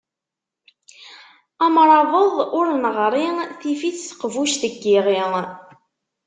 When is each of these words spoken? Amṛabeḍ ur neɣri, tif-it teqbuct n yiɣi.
Amṛabeḍ 1.65 2.33
ur 2.59 2.67
neɣri, 2.83 3.27
tif-it 3.59 3.97
teqbuct 4.07 4.61
n 4.73 4.75
yiɣi. 4.83 5.21